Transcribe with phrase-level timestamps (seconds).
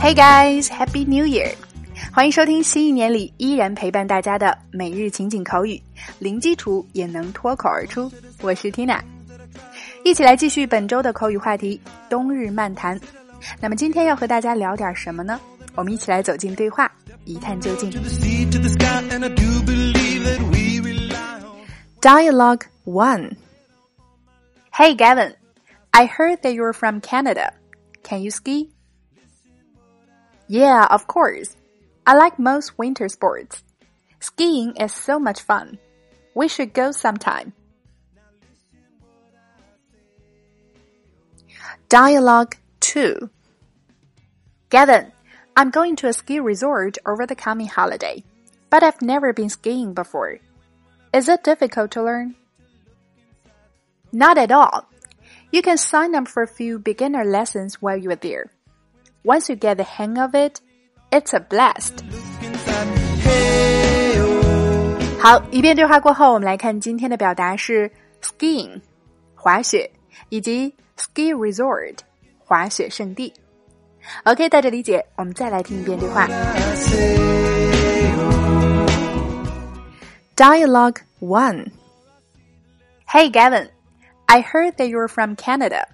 [0.00, 1.52] Hey guys, Happy New Year！
[2.10, 5.78] 欢迎收听新一年里依然陪伴大家的每日情景口语，
[6.18, 8.10] 零基础也能脱口而出。
[8.40, 8.98] 我是 Tina，
[10.02, 11.78] 一起来继续本周的口语话题——
[12.08, 12.98] 冬日漫谈。
[13.60, 15.38] 那么今天要和大家聊点什么呢？
[15.74, 16.90] 我们一起来走进对话，
[17.26, 17.90] 一探究竟。
[22.00, 23.32] Dialogue One
[24.72, 25.34] Hey Gavin,
[25.90, 27.50] I heard that you're from Canada.
[28.02, 28.70] Can you ski?
[30.50, 31.54] Yeah, of course.
[32.04, 33.62] I like most winter sports.
[34.18, 35.78] Skiing is so much fun.
[36.34, 37.52] We should go sometime.
[41.88, 43.30] Dialogue 2
[44.70, 45.12] Gavin,
[45.54, 48.24] I'm going to a ski resort over the coming holiday,
[48.70, 50.40] but I've never been skiing before.
[51.14, 52.34] Is it difficult to learn?
[54.10, 54.90] Not at all.
[55.52, 58.50] You can sign up for a few beginner lessons while you're there
[59.23, 60.59] Once you get the hang of it,
[61.11, 62.03] it's a blast.
[65.19, 67.89] 好，一遍对话过后，我们来看今天的表达是
[68.21, 68.79] skiing
[69.33, 69.89] 滑雪
[70.29, 71.97] 以及 ski resort
[72.37, 73.33] 滑雪胜地。
[74.25, 76.27] OK，带着理解，我们再来听一遍对话。
[80.35, 81.71] Dialogue 1
[83.07, 83.69] Hey Gavin,
[84.27, 85.85] I heard that you're from Canada.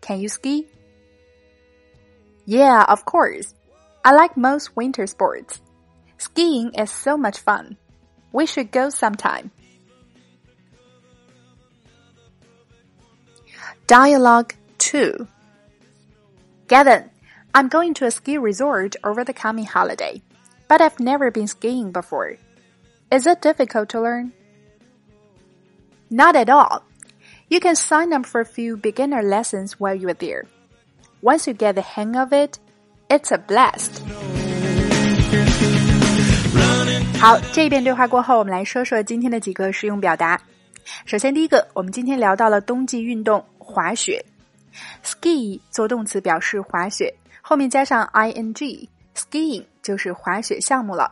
[0.00, 0.66] Can you ski?
[2.45, 3.53] Yeah, of course.
[4.03, 5.61] I like most winter sports.
[6.17, 7.77] Skiing is so much fun.
[8.31, 9.51] We should go sometime.
[13.87, 15.27] Dialogue 2
[16.67, 17.09] Gavin,
[17.53, 20.21] I'm going to a ski resort over the coming holiday,
[20.67, 22.37] but I've never been skiing before.
[23.11, 24.33] Is it difficult to learn?
[26.09, 26.83] Not at all.
[27.49, 30.45] You can sign up for a few beginner lessons while you're there.
[31.23, 32.59] Once you get the hang of it,
[33.07, 34.01] it's a blast.
[37.17, 40.37] 好，这一遍对话过后，我们来说说今天的几个实用表达。
[41.05, 44.21] 首先，第一个，我们今天聊到了冬季运动滑雪
[45.01, 51.09] ，ski 做动词表示滑雪，后面加上 ing，skiing 就是滑雪项目了。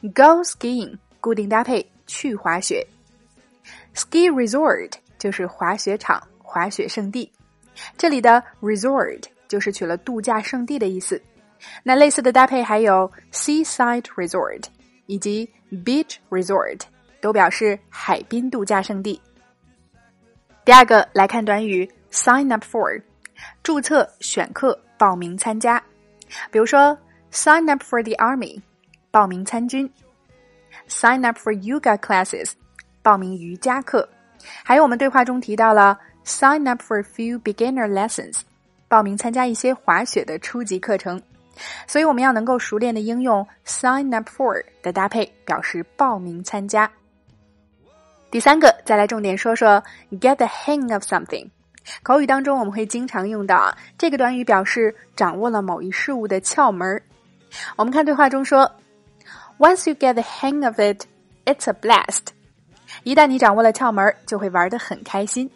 [0.00, 2.86] Go skiing 固定搭配去滑雪
[3.94, 7.30] ，ski resort 就是滑雪场、滑雪胜地。
[7.96, 11.20] 这里的 resort 就是取了度假胜地的意思。
[11.82, 14.62] 那类似的搭配还有 seaside resort
[15.06, 15.48] 以及
[15.84, 16.80] beach resort，
[17.20, 19.20] 都表示海滨度假胜地。
[20.64, 23.02] 第二个来看短语 sign up for，
[23.62, 25.82] 注册、选课、报名参加。
[26.50, 26.96] 比如说
[27.32, 28.60] sign up for the army，
[29.10, 29.90] 报名参军
[30.88, 32.52] ；sign up for yoga classes，
[33.02, 34.08] 报名瑜伽课。
[34.62, 38.40] 还有我们对话中提到了 sign up for a few beginner lessons，
[38.86, 41.20] 报名参加一些滑雪的初级课程。
[41.86, 46.88] 所以我们要能够熟练的应用 sign up for 的搭配，表示报名参加。
[48.30, 51.48] 第三个，再来重点说说 get the hang of something。
[52.02, 57.02] 口语当中我们会经常用到啊，这个短语表示掌握了某一事物的窍门。
[57.76, 58.70] 我们看对话中说
[59.58, 61.06] ，Once you get the hang of it,
[61.46, 62.26] it's a blast。
[63.02, 65.50] 一旦你掌握了窍门，就会玩得很开心。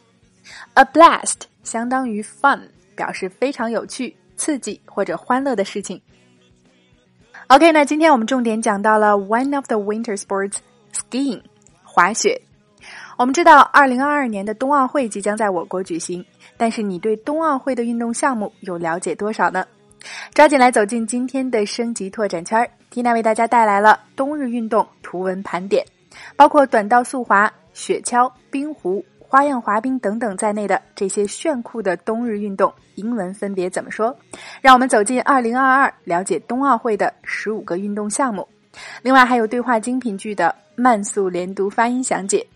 [0.75, 2.61] A blast 相当于 fun，
[2.95, 4.17] 表示非常有趣。
[4.35, 6.01] 刺激或者欢乐的事情。
[7.47, 10.57] OK，那今天我们重点讲到了 one of the winter sports
[10.93, 11.41] skiing
[11.85, 12.41] 滑雪。
[13.17, 16.25] 我们知道，二零二二年的冬奥会即将在我国举行，
[16.57, 19.65] 但是你对冬奥会的运动项目有了解多少呢？
[20.35, 25.87] 抓紧来走进今天的升级拓展圈，Tina 为大家带来了冬日运动图文盘点，
[26.35, 29.05] 包括短道速滑、雪橇、冰壶。
[29.33, 34.15] 花样滑冰等等在内的这些炫酷的冬日运动，英文分别怎么说？
[34.61, 38.47] 让我们走进二零二二，了解冬奥会的十五个运动项目。
[39.01, 42.47] 另外还有对话精品剧的慢速连读发音详解。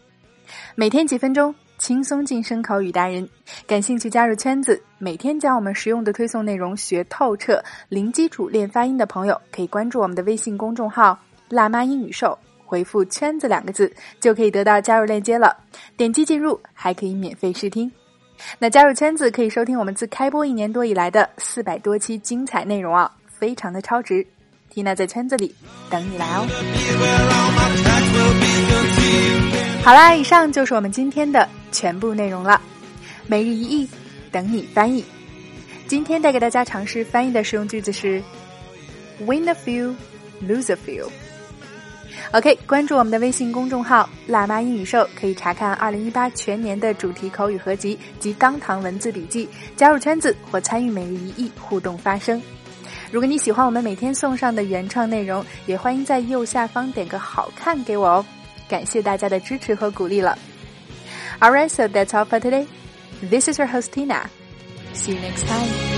[0.75, 3.27] 每天几分钟，轻松晋升口语达人。
[3.67, 11.19] 感兴趣加入圈子，每天将我们实用的推送内容学透彻，零基础练发音的朋友可以关注我们的微信公众号
[11.49, 12.39] “辣妈英语秀”。
[12.67, 13.91] 回复“圈子”两个字，
[14.21, 15.57] 就可以得到加入链接了。
[15.97, 17.91] 点击进入，还可以免费试听。
[18.59, 24.27] 那加入圈子可以收听我们自开播一年多以来的四百多期精彩内容啊，非常的超值。
[24.69, 25.55] 缇娜在圈子里
[25.89, 26.45] 等你来哦。
[29.83, 32.61] 好啦，以上就是我们今天的全部内容了。
[33.27, 33.89] 每日一译，
[34.31, 35.03] 等你翻译。
[35.87, 38.21] 今天带给大家尝试翻译的实用句子是
[39.21, 39.95] ：Win a few,
[40.43, 41.09] lose a few。
[42.33, 52.41] OK，关注我们的微信公众号“辣妈英语秀”，可以查看2018全年的主题口语合集及当堂文字笔记，加入圈子或参与每日一译互动发声。
[53.13, 58.27] 如果你喜欢我们每天送上的原创内容，也欢迎在右下方点个好看给我哦。
[58.69, 60.37] 感谢大家的支持和鼓励了。
[61.39, 62.67] Alright, so that's all for today.
[63.31, 64.25] This is your host Tina.
[64.93, 65.96] See you next time.